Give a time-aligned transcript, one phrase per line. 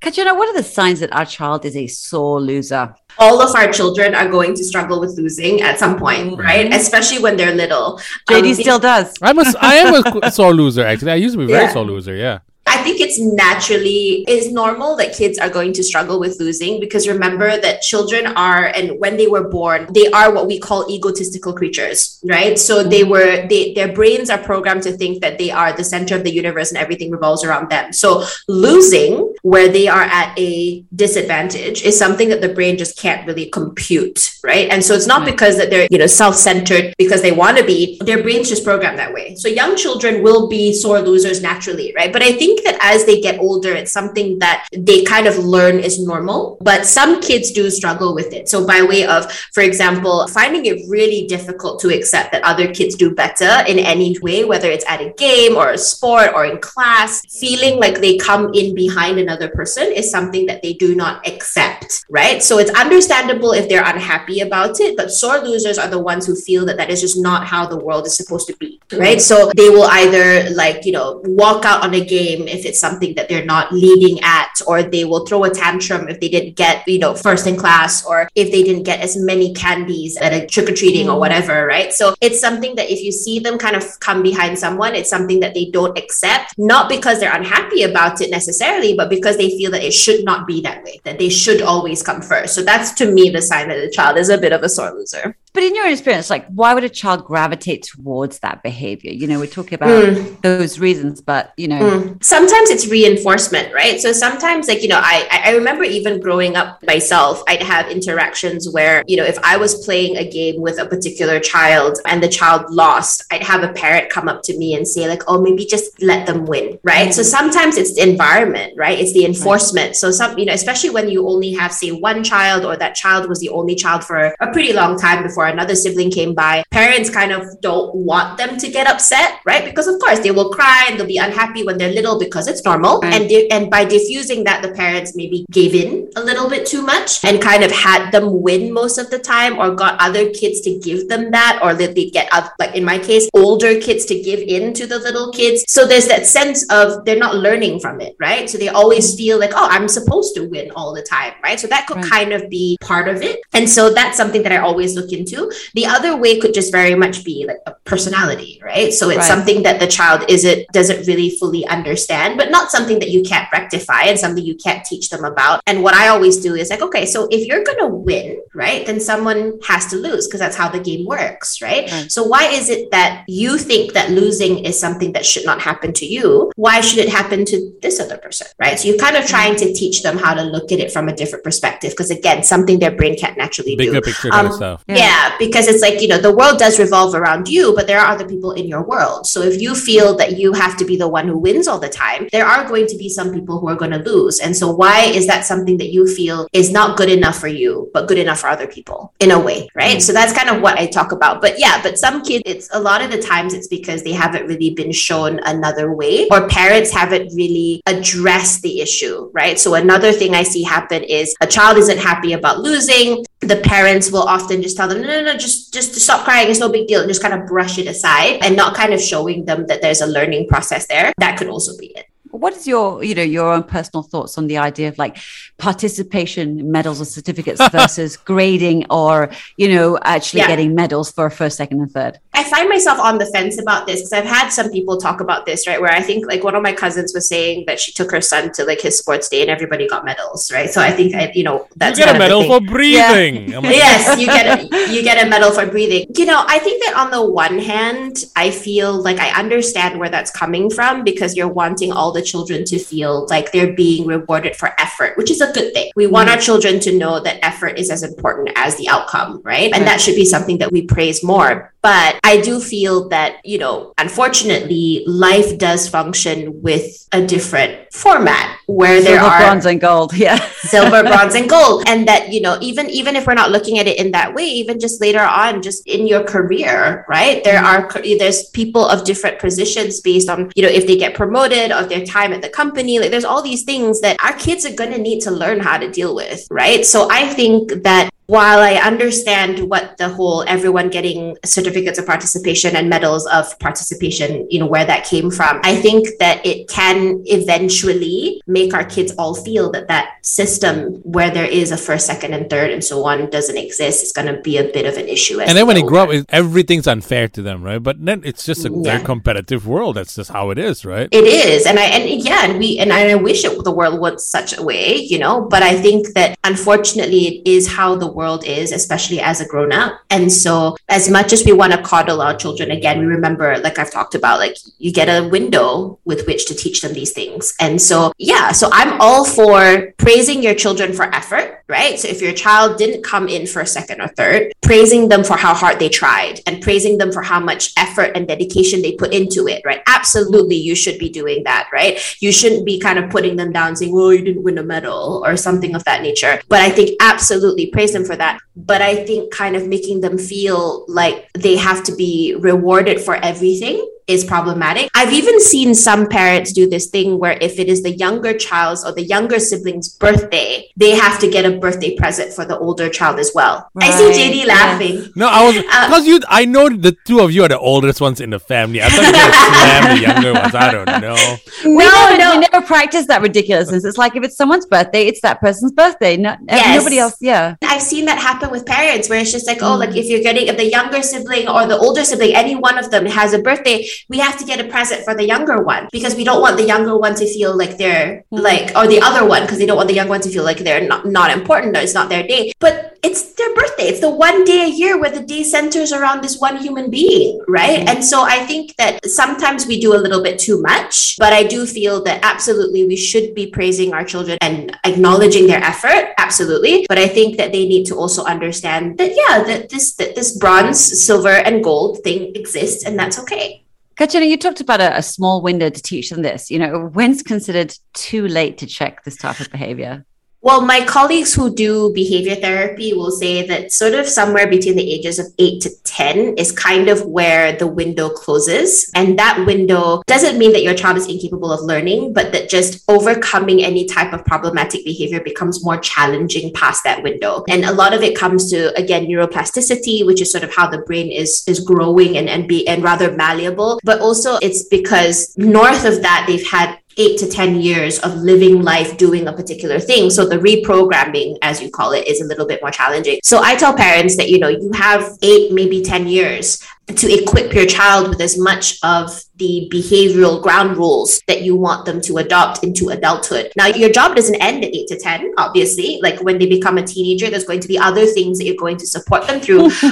[0.00, 2.94] Katyana, what are the signs that our child is a sore loser?
[3.18, 6.40] all of our children are going to struggle with losing at some point, mm-hmm.
[6.40, 6.72] right?
[6.72, 8.00] Especially when they're little.
[8.28, 9.14] JD um, still does.
[9.20, 11.12] I'm a, I am a sore loser, actually.
[11.12, 11.72] I used to be very yeah.
[11.72, 12.40] sore loser, yeah.
[12.78, 17.08] I think it's naturally is normal that kids are going to struggle with losing because
[17.08, 21.52] remember that children are and when they were born they are what we call egotistical
[21.52, 22.56] creatures right?
[22.56, 26.14] So they were they their brains are programmed to think that they are the center
[26.14, 27.92] of the universe and everything revolves around them.
[27.92, 33.26] So losing where they are at a disadvantage is something that the brain just can't
[33.26, 34.68] really compute right?
[34.70, 38.00] And so it's not because that they're you know self-centered because they want to be
[38.04, 39.34] their brains just programmed that way.
[39.34, 42.12] So young children will be sore losers naturally right?
[42.12, 45.38] But i think think that as they get older, it's something that they kind of
[45.38, 48.48] learn is normal, but some kids do struggle with it.
[48.48, 52.94] So, by way of, for example, finding it really difficult to accept that other kids
[52.94, 56.58] do better in any way, whether it's at a game or a sport or in
[56.58, 61.26] class, feeling like they come in behind another person is something that they do not
[61.26, 62.42] accept, right?
[62.42, 66.34] So, it's understandable if they're unhappy about it, but sore losers are the ones who
[66.34, 69.20] feel that that is just not how the world is supposed to be, right?
[69.20, 73.14] So, they will either like, you know, walk out on a game if it's something
[73.14, 76.86] that they're not leading at, or they will throw a tantrum if they didn't get,
[76.86, 80.46] you know, first in class, or if they didn't get as many candies at a
[80.46, 81.14] trick or treating mm.
[81.14, 81.92] or whatever, right?
[81.92, 85.40] So it's something that if you see them kind of come behind someone, it's something
[85.40, 89.70] that they don't accept, not because they're unhappy about it necessarily, but because they feel
[89.70, 92.54] that it should not be that way, that they should always come first.
[92.54, 94.92] So that's to me the sign that the child is a bit of a sore
[94.92, 95.36] loser.
[95.58, 99.10] But in your experience, like, why would a child gravitate towards that behavior?
[99.10, 100.40] You know, we're talking about mm.
[100.40, 102.22] those reasons, but you know, mm.
[102.22, 104.00] sometimes it's reinforcement, right?
[104.00, 108.70] So sometimes, like, you know, I I remember even growing up myself, I'd have interactions
[108.70, 112.28] where, you know, if I was playing a game with a particular child and the
[112.28, 115.66] child lost, I'd have a parent come up to me and say, like, oh, maybe
[115.66, 117.08] just let them win, right?
[117.08, 117.12] Mm.
[117.12, 118.96] So sometimes it's the environment, right?
[118.96, 119.88] It's the enforcement.
[119.88, 119.96] Right.
[119.96, 123.28] So some, you know, especially when you only have, say, one child or that child
[123.28, 127.10] was the only child for a pretty long time before another sibling came by, parents
[127.10, 129.64] kind of don't want them to get upset, right?
[129.64, 132.64] Because of course they will cry and they'll be unhappy when they're little because it's
[132.64, 133.00] normal.
[133.00, 133.12] Mm.
[133.12, 137.24] And and by diffusing that, the parents maybe gave in a little bit too much
[137.24, 140.78] and kind of had them win most of the time, or got other kids to
[140.78, 144.40] give them that, or that they get like in my case, older kids to give
[144.40, 145.64] in to the little kids.
[145.68, 148.48] So there's that sense of they're not learning from it, right?
[148.48, 151.58] So they always feel like, oh, I'm supposed to win all the time, right?
[151.58, 152.10] So that could right.
[152.10, 153.40] kind of be part of it.
[153.52, 155.37] And so that's something that I always look into
[155.74, 158.92] the other way could just very much be like a personality, right?
[158.92, 159.32] So it's right.
[159.32, 163.50] something that the child isn't doesn't really fully understand, but not something that you can't
[163.52, 165.60] rectify and something you can't teach them about.
[165.66, 169.00] And what I always do is like, okay, so if you're gonna win, right, then
[169.00, 171.90] someone has to lose because that's how the game works, right?
[171.90, 172.10] right?
[172.10, 175.92] So why is it that you think that losing is something that should not happen
[175.94, 176.52] to you?
[176.56, 178.78] Why should it happen to this other person, right?
[178.78, 181.14] So you're kind of trying to teach them how to look at it from a
[181.14, 183.84] different perspective because again, something their brain can't naturally do.
[183.84, 184.12] Bigger do.
[184.12, 184.84] picture um, kind of stuff.
[184.88, 184.96] Yeah.
[184.96, 188.08] yeah because it's like you know the world does revolve around you but there are
[188.12, 189.26] other people in your world.
[189.26, 191.88] So if you feel that you have to be the one who wins all the
[191.88, 194.40] time there are going to be some people who are going to lose.
[194.40, 197.90] And so why is that something that you feel is not good enough for you
[197.92, 199.98] but good enough for other people in a way right?
[199.98, 200.02] Mm.
[200.02, 201.40] So that's kind of what i talk about.
[201.40, 204.46] But yeah but some kids it's a lot of the times it's because they haven't
[204.46, 209.58] really been shown another way or parents haven't really addressed the issue right?
[209.58, 214.10] So another thing i see happen is a child isn't happy about losing the parents
[214.10, 216.50] will often just tell them, no, no, no, just just stop crying.
[216.50, 217.00] It's no big deal.
[217.00, 220.00] And just kind of brush it aside and not kind of showing them that there's
[220.00, 221.12] a learning process there.
[221.18, 224.46] That could also be it what is your you know your own personal thoughts on
[224.46, 225.16] the idea of like
[225.56, 230.46] participation medals or certificates versus grading or you know actually yeah.
[230.46, 232.18] getting medals for first second and third?
[232.34, 235.46] I find myself on the fence about this because i've had some people talk about
[235.46, 238.10] this right where i think like one of my cousins was saying that she took
[238.10, 240.70] her son to like his sports day and everybody got medals right?
[240.70, 243.48] So i think I, you know that's you get a medal for breathing.
[243.58, 243.60] Yeah.
[243.70, 246.06] yes you get a, you get a medal for breathing.
[246.14, 250.08] You know i think that on the one hand i feel like i understand where
[250.08, 254.06] that's coming from because you're wanting all the the children to feel like they're being
[254.06, 255.90] rewarded for effort, which is a good thing.
[255.96, 259.72] We want our children to know that effort is as important as the outcome, right?
[259.74, 261.72] And that should be something that we praise more.
[261.80, 268.58] But I do feel that, you know, unfortunately, life does function with a different format
[268.66, 270.12] where silver, there are bronze and gold.
[270.18, 270.38] Yeah.
[270.60, 271.84] silver, bronze, and gold.
[271.86, 274.44] And that, you know, even even if we're not looking at it in that way,
[274.44, 277.42] even just later on, just in your career, right?
[277.44, 277.88] There are
[278.18, 282.04] there's people of different positions based on, you know, if they get promoted or their
[282.04, 282.98] time at the company.
[282.98, 285.90] Like there's all these things that our kids are gonna need to learn how to
[285.90, 286.84] deal with, right?
[286.84, 292.76] So I think that while I understand what the whole everyone getting certificates of participation
[292.76, 297.22] and medals of participation, you know, where that came from, I think that it can
[297.24, 302.34] eventually make our kids all feel that that system where there is a first, second,
[302.34, 304.02] and third and so on doesn't exist.
[304.02, 305.40] It's going to be a bit of an issue.
[305.40, 307.82] and then when they grow up, everything's unfair to them, right?
[307.82, 308.82] But then it's just a yeah.
[308.82, 309.96] very competitive world.
[309.96, 311.08] That's just how it is, right?
[311.10, 314.28] It is, and I and yeah, and we and I wish it, the world was
[314.28, 315.48] such a way, you know.
[315.48, 319.72] But I think that unfortunately, it is how the world is, especially as a grown
[319.72, 320.00] up.
[320.10, 323.78] And so, as much as we want to coddle our children, again, we remember, like
[323.78, 327.54] I've talked about, like you get a window with which to teach them these things.
[327.60, 331.98] And so, yeah, so I'm all for praising your children for effort, right?
[331.98, 335.36] So if your child didn't come in for a second or third, praising them for
[335.36, 339.14] how hard they tried and praising them for how much effort and dedication they put
[339.14, 339.82] into it, right?
[339.86, 341.94] Absolutely, you should be doing that, right?
[342.20, 345.22] You shouldn't be kind of putting them down saying, oh, you didn't win a medal
[345.24, 346.40] or something of that nature.
[346.48, 348.40] But I think absolutely praise them for that.
[348.56, 353.14] But I think kind of making them feel like they have to be rewarded for
[353.16, 354.90] everything is problematic.
[354.94, 358.84] I've even seen some parents do this thing where if it is the younger child's
[358.84, 362.88] or the younger sibling's birthday, they have to get a birthday present for the older
[362.88, 363.70] child as well.
[363.74, 363.90] Right.
[363.90, 365.12] I see JD laughing.
[365.14, 366.20] No, I was because uh, you.
[366.28, 368.82] I know the two of you are the oldest ones in the family.
[368.82, 370.54] I thought you were slam the younger ones.
[370.54, 371.36] I don't know.
[371.64, 373.84] We no, never, no, we never practice that ridiculousness.
[373.84, 376.16] It's like if it's someone's birthday, it's that person's birthday.
[376.16, 376.78] No, yes.
[376.78, 377.16] nobody else.
[377.20, 380.22] Yeah, I've seen that happen with parents where it's just like, oh, like if you're
[380.22, 383.38] getting if the younger sibling or the older sibling, any one of them has a
[383.38, 386.56] birthday, we have to get a present for the younger one because we don't want
[386.56, 388.42] the younger one to feel like they're mm-hmm.
[388.42, 390.58] like, or the other one because they don't want the young one to feel like
[390.58, 392.52] they're not, not important or it's not their day.
[392.60, 393.84] But it's their birthday.
[393.84, 397.40] It's the one day a year where the day centers around this one human being,
[397.46, 397.80] right?
[397.80, 397.88] Mm-hmm.
[397.88, 401.44] And so I think that sometimes we do a little bit too much, but I
[401.44, 406.14] do feel that absolutely we should be praising our children and acknowledging their effort.
[406.18, 406.86] Absolutely.
[406.88, 410.36] But I think that they need to also understand that, yeah, that this, that this
[410.38, 413.64] bronze, silver, and gold thing exists and that's okay.
[413.98, 416.52] Katyana, you talked about a, a, small window to teach them this.
[416.52, 420.04] You know, when's considered too late to check this type of behavior?
[420.40, 424.92] Well, my colleagues who do behavior therapy will say that sort of somewhere between the
[424.92, 428.88] ages of 8 to 10 is kind of where the window closes.
[428.94, 432.84] And that window doesn't mean that your child is incapable of learning, but that just
[432.88, 437.44] overcoming any type of problematic behavior becomes more challenging past that window.
[437.48, 440.78] And a lot of it comes to, again, neuroplasticity, which is sort of how the
[440.78, 443.80] brain is, is growing and, and be and rather malleable.
[443.82, 448.62] But also it's because north of that, they've had eight to 10 years of living
[448.62, 450.10] life doing a particular thing.
[450.10, 453.20] So the reprogramming, as you call it, is a little bit more challenging.
[453.22, 456.62] So I tell parents that, you know, you have eight, maybe 10 years
[456.96, 461.84] to equip your child with as much of the behavioral ground rules that you want
[461.84, 463.52] them to adopt into adulthood.
[463.56, 466.00] Now, your job doesn't end at eight to 10, obviously.
[466.02, 468.78] Like when they become a teenager, there's going to be other things that you're going
[468.78, 469.64] to support them through.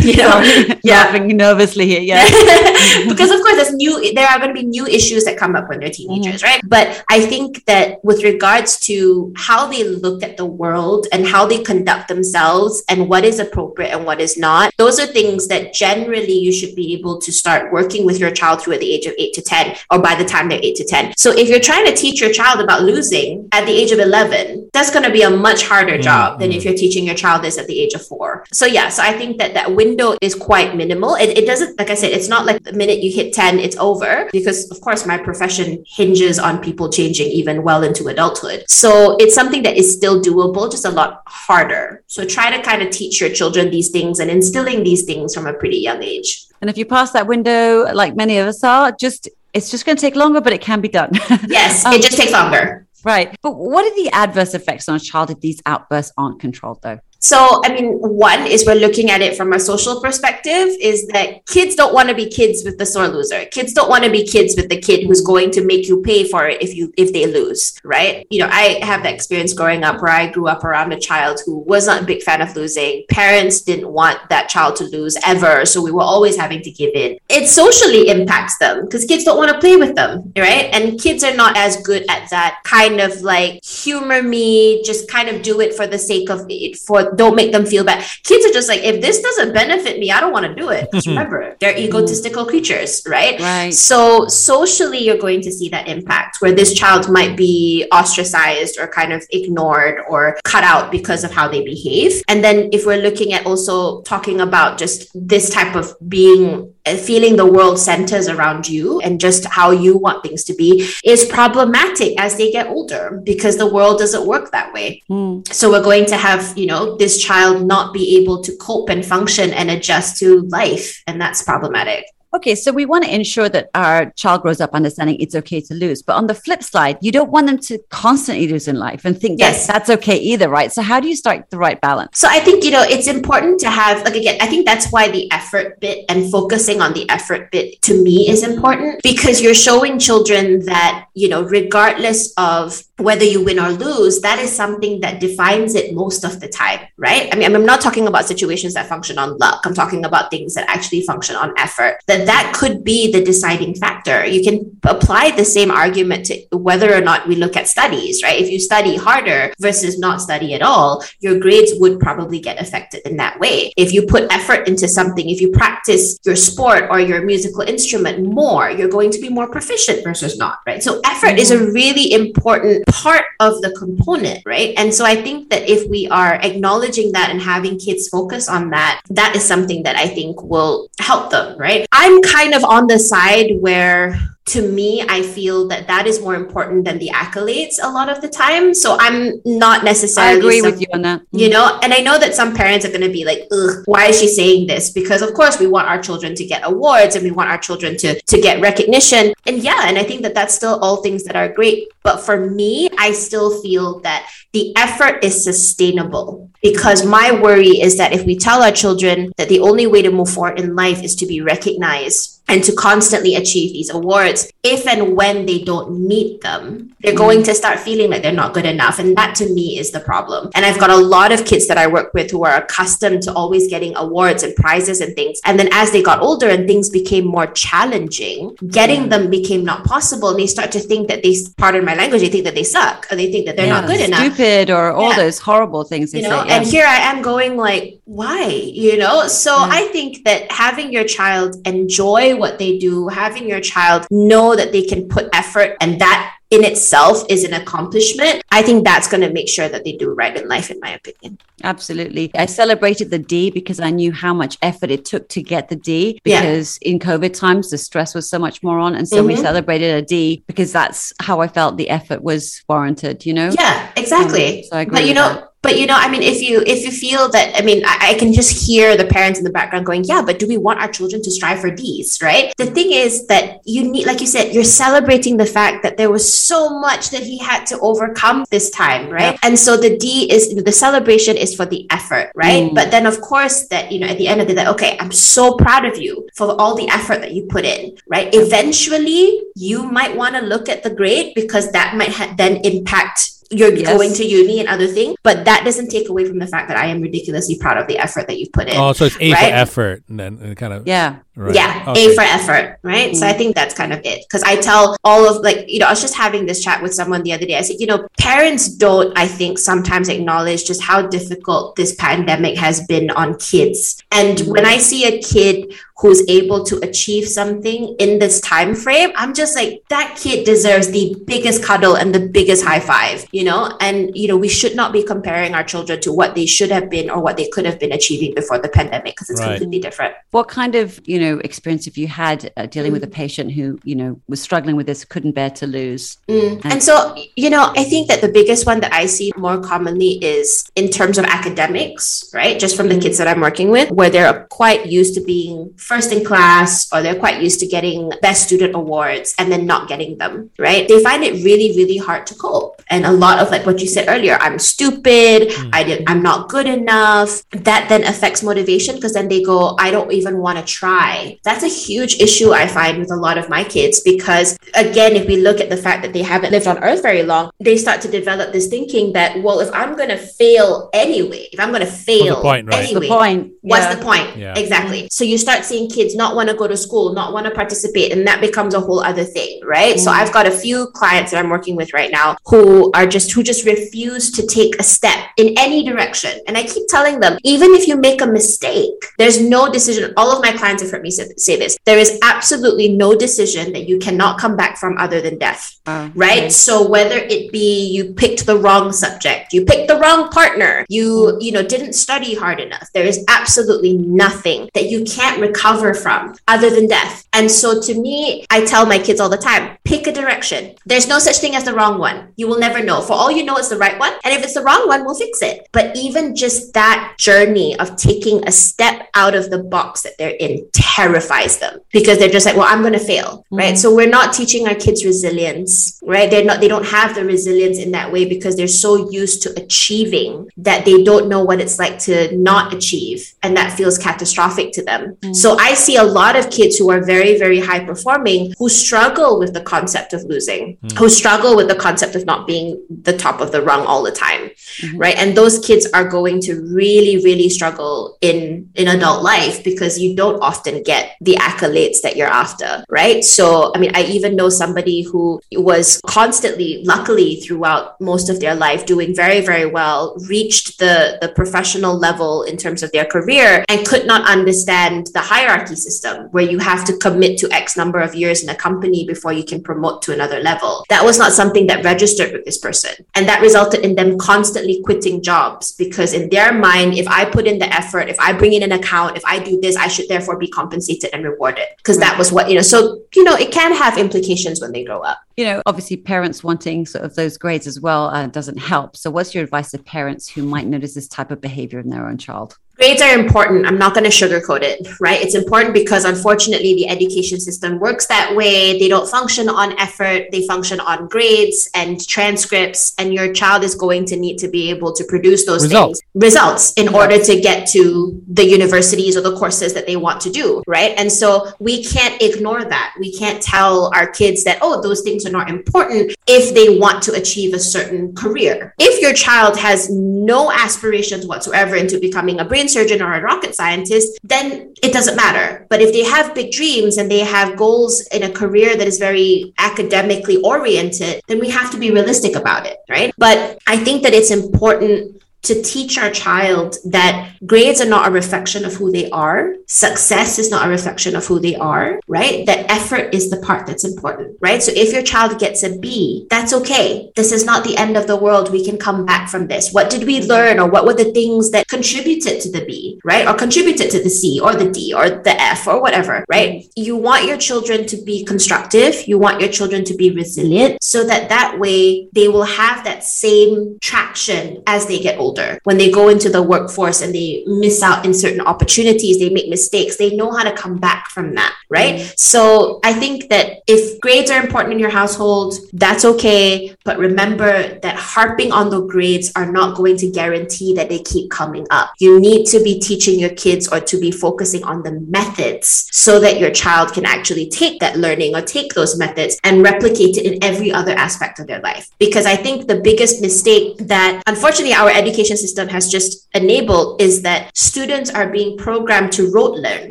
[0.00, 0.40] you know,
[0.84, 1.04] yeah.
[1.04, 2.00] laughing nervously here.
[2.00, 2.22] Yeah.
[3.08, 5.68] because, of course, there's new, there are going to be new issues that come up
[5.68, 6.52] when they're teenagers, mm-hmm.
[6.52, 6.60] right?
[6.64, 11.46] But I think that with regards to how they look at the world and how
[11.46, 15.72] they conduct themselves and what is appropriate and what is not, those are things that
[15.74, 19.06] generally you should be able to start working with your child through at the age
[19.06, 21.14] of 8 to 10 or by the time they're 8 to 10.
[21.16, 24.70] So if you're trying to teach your child about losing at the age of 11,
[24.72, 26.02] that's going to be a much harder mm-hmm.
[26.02, 28.46] job than if you're teaching your child this at the age of 4.
[28.52, 31.14] So yeah, so I think that that window is quite minimal.
[31.14, 33.76] It, it doesn't like I said, it's not like the minute you hit 10 it's
[33.76, 38.64] over because of course my profession hinges on people changing even well into adulthood.
[38.68, 42.02] So it's something that is still doable, just a lot harder.
[42.06, 45.46] So try to kind of teach your children these things and instilling these things from
[45.46, 46.46] a pretty young age age.
[46.60, 49.96] And if you pass that window, like many of us are, just it's just going
[49.96, 51.10] to take longer, but it can be done.
[51.48, 52.86] Yes, um, it just takes longer.
[53.04, 53.36] Right.
[53.40, 56.98] But what are the adverse effects on a child if these outbursts aren't controlled, though?
[57.26, 61.44] So, I mean, one is we're looking at it from a social perspective is that
[61.46, 63.46] kids don't want to be kids with the sore loser.
[63.46, 66.28] Kids don't want to be kids with the kid who's going to make you pay
[66.28, 68.28] for it if you if they lose, right?
[68.30, 71.40] You know, I have the experience growing up where I grew up around a child
[71.44, 73.02] who was not a big fan of losing.
[73.10, 76.94] Parents didn't want that child to lose ever, so we were always having to give
[76.94, 77.18] in.
[77.28, 80.70] It socially impacts them because kids don't want to play with them, right?
[80.72, 85.28] And kids are not as good at that kind of like humor me, just kind
[85.28, 88.04] of do it for the sake of it for don't make them feel bad.
[88.24, 90.88] Kids are just like, if this doesn't benefit me, I don't want to do it.
[90.96, 93.38] Because remember, they're egotistical creatures, right?
[93.38, 93.74] Right.
[93.74, 98.88] So socially, you're going to see that impact where this child might be ostracized or
[98.88, 102.22] kind of ignored or cut out because of how they behave.
[102.28, 106.74] And then if we're looking at also talking about just this type of being and
[106.94, 111.24] feeling the world centers around you and just how you want things to be is
[111.24, 115.02] problematic as they get older because the world doesn't work that way.
[115.10, 115.46] Mm.
[115.52, 119.04] So we're going to have, you know, this child not be able to cope and
[119.04, 121.02] function and adjust to life.
[121.06, 122.06] And that's problematic.
[122.34, 125.74] Okay, so we want to ensure that our child grows up understanding it's okay to
[125.74, 126.02] lose.
[126.02, 129.18] But on the flip side, you don't want them to constantly lose in life and
[129.18, 129.66] think yes.
[129.66, 130.72] that's okay either, right?
[130.72, 132.18] So how do you strike the right balance?
[132.18, 135.10] So I think, you know, it's important to have, like, again, I think that's why
[135.10, 139.54] the effort bit and focusing on the effort bit to me is important because you're
[139.54, 145.00] showing children that, you know, regardless of whether you win or lose, that is something
[145.00, 147.28] that defines it most of the time, right?
[147.32, 149.62] I mean, I'm not talking about situations that function on luck.
[149.66, 151.98] I'm talking about things that actually function on effort.
[152.06, 154.24] That that could be the deciding factor.
[154.24, 158.40] You can apply the same argument to whether or not we look at studies, right?
[158.40, 163.06] If you study harder versus not study at all, your grades would probably get affected
[163.06, 163.72] in that way.
[163.76, 168.24] If you put effort into something, if you practice your sport or your musical instrument
[168.24, 170.82] more, you're going to be more proficient versus not, right?
[170.82, 171.38] So effort mm-hmm.
[171.38, 174.74] is a really important part of the component, right?
[174.76, 178.70] And so I think that if we are acknowledging that and having kids focus on
[178.70, 181.86] that, that is something that I think will help them, right?
[181.92, 186.36] I'm kind of on the side where to me, I feel that that is more
[186.36, 188.74] important than the accolades a lot of the time.
[188.74, 190.34] So I'm not necessarily.
[190.34, 191.22] I agree some, with you on that.
[191.32, 194.06] You know, and I know that some parents are going to be like, Ugh, why
[194.06, 194.90] is she saying this?
[194.90, 197.96] Because of course we want our children to get awards and we want our children
[197.98, 199.34] to to get recognition.
[199.46, 201.88] And yeah, and I think that that's still all things that are great.
[202.04, 207.96] But for me, I still feel that the effort is sustainable because my worry is
[207.98, 211.02] that if we tell our children that the only way to move forward in life
[211.02, 216.06] is to be recognized and to constantly achieve these awards, if and when they don't
[216.06, 217.18] meet them, they're mm.
[217.18, 218.98] going to start feeling like they're not good enough.
[218.98, 220.50] And that to me is the problem.
[220.54, 223.32] And I've got a lot of kids that I work with who are accustomed to
[223.32, 225.40] always getting awards and prizes and things.
[225.44, 229.84] And then as they got older and things became more challenging, getting them became not
[229.84, 230.30] possible.
[230.30, 233.06] And they start to think that they, pardon my language, they think that they suck
[233.10, 234.20] or they think that they're yeah, not good enough.
[234.20, 235.16] Stupid or all yeah.
[235.16, 236.42] those horrible things you know?
[236.42, 236.56] Say, yeah.
[236.56, 238.46] And here I am going like, why?
[238.46, 239.26] You know?
[239.26, 244.56] So I think that having your child enjoy what they do, having your child know
[244.56, 249.08] that they can put effort and that in itself is an accomplishment, I think that's
[249.08, 251.38] going to make sure that they do right in life, in my opinion.
[251.64, 252.30] Absolutely.
[252.36, 255.76] I celebrated the D because I knew how much effort it took to get the
[255.76, 256.92] D because yeah.
[256.92, 258.94] in COVID times, the stress was so much more on.
[258.94, 259.28] And so mm-hmm.
[259.28, 263.50] we celebrated a D because that's how I felt the effort was warranted, you know?
[263.58, 264.58] Yeah, exactly.
[264.58, 264.98] Um, so I agree.
[265.00, 267.54] But you know, that but you know i mean if you if you feel that
[267.58, 270.38] i mean I, I, can just hear the parents in the background going yeah but
[270.38, 272.20] do we want our children to strive for these?
[272.22, 272.52] Right?
[272.56, 276.10] The thing is that you need like you said you're celebrating the fact that there
[276.10, 279.34] was so much that he had to overcome this time right?
[279.34, 279.38] Yeah.
[279.42, 282.70] and so the d is the celebration is for the effort right?
[282.70, 282.74] Mm.
[282.74, 285.12] but then of course that you know at the end of the day okay i'm
[285.12, 288.28] so proud of you for all the effort that you put in right?
[288.32, 293.35] Eventually you might want to look at the grade because that might ha- then impact
[293.50, 293.88] you're yes.
[293.88, 296.76] going to uni and other things, but that doesn't take away from the fact that
[296.76, 298.76] I am ridiculously proud of the effort that you've put in.
[298.76, 299.38] Oh, so it's A right?
[299.38, 301.54] for effort, and then kind of yeah, right.
[301.54, 302.12] yeah, okay.
[302.12, 303.12] A for effort, right?
[303.12, 303.16] Mm.
[303.16, 303.38] So I mm.
[303.38, 306.00] think that's kind of it because I tell all of like you know I was
[306.00, 307.56] just having this chat with someone the other day.
[307.56, 312.56] I said you know parents don't I think sometimes acknowledge just how difficult this pandemic
[312.58, 317.96] has been on kids, and when I see a kid who's able to achieve something
[317.98, 322.20] in this time frame i'm just like that kid deserves the biggest cuddle and the
[322.20, 326.00] biggest high five you know and you know we should not be comparing our children
[326.00, 328.68] to what they should have been or what they could have been achieving before the
[328.68, 329.58] pandemic because it's right.
[329.58, 332.94] completely different what kind of you know experience have you had uh, dealing mm.
[332.94, 333.12] with a mm.
[333.12, 336.52] patient who you know was struggling with this couldn't bear to lose mm.
[336.62, 339.58] and-, and so you know i think that the biggest one that i see more
[339.60, 343.90] commonly is in terms of academics right just from the kids that i'm working with
[343.90, 348.10] where they're quite used to being first in class or they're quite used to getting
[348.20, 350.88] best student awards and then not getting them, right?
[350.88, 352.82] They find it really, really hard to cope.
[352.90, 355.70] And a lot of like what you said earlier, I'm stupid, mm.
[355.72, 357.48] I did I'm not good enough.
[357.50, 361.38] That then affects motivation because then they go, I don't even want to try.
[361.44, 365.28] That's a huge issue I find with a lot of my kids because again, if
[365.28, 368.00] we look at the fact that they haven't lived on earth very long, they start
[368.00, 372.42] to develop this thinking that, well, if I'm gonna fail anyway, if I'm gonna fail
[372.42, 372.82] point, right?
[372.82, 373.52] anyway, the point.
[373.60, 374.36] what's the point?
[374.36, 374.58] Yeah.
[374.58, 375.08] Exactly.
[375.12, 377.52] So you start seeing seeing kids not want to go to school, not want to
[377.52, 379.96] participate, and that becomes a whole other thing, right?
[379.96, 380.00] Mm.
[380.00, 383.32] So I've got a few clients that I'm working with right now who are just
[383.32, 386.40] who just refuse to take a step in any direction.
[386.46, 390.12] And I keep telling them, even if you make a mistake, there's no decision.
[390.16, 391.76] All of my clients have heard me say this.
[391.84, 395.78] There is absolutely no decision that you cannot come back from other than death.
[395.86, 396.50] Uh, right?
[396.50, 401.36] So whether it be you picked the wrong subject, you picked the wrong partner, you,
[401.40, 405.94] you know, didn't study hard enough, there is absolutely nothing that you can't recover recover
[405.94, 407.26] from other than death.
[407.32, 410.74] And so to me, I tell my kids all the time pick a direction.
[410.84, 412.32] There's no such thing as the wrong one.
[412.36, 413.00] You will never know.
[413.00, 414.12] For all you know, it's the right one.
[414.24, 415.68] And if it's the wrong one, we'll fix it.
[415.72, 420.36] But even just that journey of taking a step out of the box that they're
[420.40, 423.38] in terrifies them because they're just like, well, I'm going to fail.
[423.38, 423.56] Mm-hmm.
[423.56, 423.78] Right.
[423.78, 426.28] So we're not teaching our kids resilience, right?
[426.30, 429.62] They're not, they don't have the resilience in that way because they're so used to
[429.62, 433.34] achieving that they don't know what it's like to not achieve.
[433.42, 435.16] And that feels catastrophic to them.
[435.16, 435.34] Mm-hmm.
[435.34, 439.38] So I see a lot of kids who are very, very high performing who struggle
[439.38, 440.96] with the concept of losing, mm-hmm.
[440.96, 444.12] who struggle with the concept of not being the top of the rung all the
[444.12, 444.50] time.
[444.80, 444.98] Mm-hmm.
[444.98, 445.16] Right.
[445.16, 450.14] And those kids are going to really, really struggle in, in adult life because you
[450.16, 452.84] don't often get the accolades that you're after.
[452.88, 453.24] Right.
[453.24, 458.54] So, I mean, I even know somebody who was constantly, luckily, throughout most of their
[458.54, 463.64] life, doing very, very well, reached the, the professional level in terms of their career
[463.68, 468.00] and could not understand the hierarchy system where you have to commit to X number
[468.00, 470.84] of years in a company before you can promote to another level.
[470.88, 472.92] That was not something that registered with this person.
[473.14, 477.46] And that resulted in them constantly quitting jobs because in their mind, if I put
[477.46, 480.08] in the effort, if I bring in an account, if I do this, I should
[480.08, 483.52] therefore be compensated and rewarded because that was what, you know, so, you know, it
[483.52, 485.18] can have implications when they grow up.
[485.36, 488.96] You know, obviously parents wanting sort of those grades as well uh, doesn't help.
[488.96, 492.08] So what's your advice to parents who might notice this type of behavior in their
[492.08, 492.56] own child?
[492.76, 493.64] Grades are important.
[493.64, 495.18] I'm not going to sugarcoat it, right?
[495.22, 498.78] It's important because unfortunately the education system works that way.
[498.78, 503.74] They don't function on effort, they function on grades and transcripts, and your child is
[503.74, 506.00] going to need to be able to produce those results.
[506.00, 510.20] things, results, in order to get to the universities or the courses that they want
[510.20, 510.92] to do, right?
[510.98, 512.94] And so we can't ignore that.
[513.00, 517.02] We can't tell our kids that, oh, those things are not important if they want
[517.04, 518.74] to achieve a certain career.
[518.78, 523.22] If your child has no aspirations whatsoever into becoming a brain brain surgeon or a
[523.22, 525.66] rocket scientist, then it doesn't matter.
[525.70, 528.98] But if they have big dreams and they have goals in a career that is
[528.98, 533.12] very academically oriented, then we have to be realistic about it, right?
[533.18, 538.10] But I think that it's important to teach our child that grades are not a
[538.10, 542.46] reflection of who they are, success is not a reflection of who they are, right?
[542.46, 544.62] That effort is the part that's important, right?
[544.62, 547.10] So if your child gets a B, that's okay.
[547.16, 548.50] This is not the end of the world.
[548.50, 549.72] We can come back from this.
[549.72, 553.26] What did we learn, or what were the things that contributed to the B, right?
[553.26, 556.66] Or contributed to the C, or the D, or the F, or whatever, right?
[556.74, 561.04] You want your children to be constructive, you want your children to be resilient, so
[561.04, 565.78] that that way they will have that same traction as they get older older, when
[565.78, 569.96] they go into the workforce and they miss out in certain opportunities, they make mistakes,
[569.96, 571.96] they know how to come back from that, right?
[571.96, 572.12] Mm-hmm.
[572.16, 576.74] So I think that if grades are important in your household, that's okay.
[576.84, 581.30] But remember that harping on the grades are not going to guarantee that they keep
[581.30, 581.92] coming up.
[581.98, 586.20] You need to be teaching your kids or to be focusing on the methods so
[586.20, 590.26] that your child can actually take that learning or take those methods and replicate it
[590.26, 591.88] in every other aspect of their life.
[591.98, 597.00] Because I think the biggest mistake that unfortunately our education education system has just enabled
[597.00, 599.90] is that students are being programmed to rote learn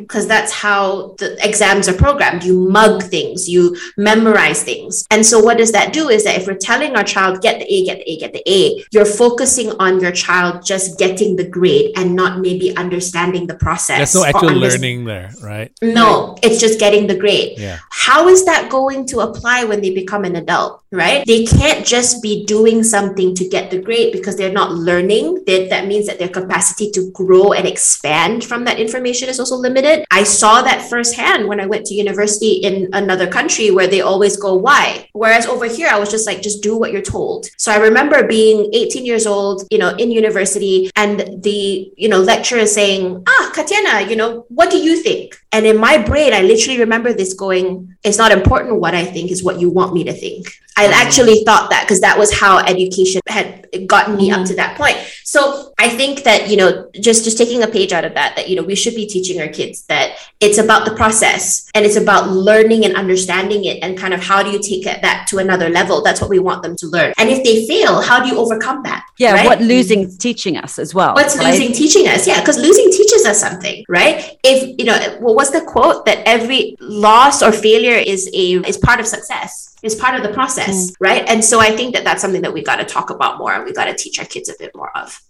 [0.00, 2.44] because that's how the exams are programmed.
[2.44, 5.06] You mug things, you memorize things.
[5.10, 7.66] And so what does that do is that if we're telling our child, get the
[7.72, 11.48] A, get the A, get the A, you're focusing on your child just getting the
[11.48, 13.98] grade and not maybe understanding the process.
[13.98, 15.72] There's no actual learning there, right?
[15.82, 17.58] No, it's just getting the grade.
[17.58, 17.78] Yeah.
[17.90, 21.26] How is that going to apply when they become an adult, right?
[21.26, 25.68] They can't just be doing something to get the grade because they're not learning that
[25.70, 30.04] that means that their capacity to grow and expand from that information is also limited.
[30.10, 34.36] I saw that firsthand when I went to university in another country where they always
[34.36, 35.08] go, why?
[35.12, 37.46] Whereas over here, I was just like, just do what you're told.
[37.56, 42.18] So I remember being 18 years old, you know, in university and the, you know,
[42.18, 45.38] lecturer saying, ah, Katyana, you know, what do you think?
[45.56, 49.30] And in my brain, I literally remember this going, it's not important what I think,
[49.30, 50.52] is what you want me to think.
[50.78, 54.42] I actually thought that because that was how education had gotten me mm-hmm.
[54.42, 54.98] up to that point.
[55.24, 58.50] So I think that, you know, just just taking a page out of that, that,
[58.50, 61.96] you know, we should be teaching our kids that it's about the process and it's
[61.96, 65.70] about learning and understanding it and kind of how do you take that to another
[65.70, 66.02] level?
[66.02, 67.14] That's what we want them to learn.
[67.16, 69.06] And if they fail, how do you overcome that?
[69.18, 69.46] Yeah, right?
[69.46, 71.14] what losing is teaching us as well.
[71.14, 71.46] What's right?
[71.46, 72.26] losing teaching us?
[72.26, 74.36] Yeah, because losing teaches us something, right?
[74.44, 78.78] If, you know, well, what's the quote that every loss or failure is a is
[78.78, 79.74] part of success?
[79.82, 80.96] is part of the process, mm.
[81.00, 81.28] right?
[81.28, 83.64] And so I think that that's something that we got to talk about more and
[83.64, 85.20] we got to teach our kids a bit more of.